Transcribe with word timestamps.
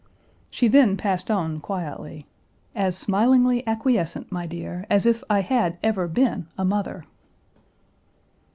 She 0.49 0.67
then 0.67 0.97
passed 0.97 1.29
on 1.29 1.59
quietly, 1.59 2.25
"as 2.73 2.97
smilingly 2.97 3.61
acquiescent, 3.67 4.31
my 4.31 4.47
dear, 4.47 4.83
as 4.89 5.05
if 5.05 5.23
I 5.29 5.41
had 5.41 5.77
ever 5.83 6.07
been 6.07 6.47
a 6.57 6.65
mother." 6.65 7.05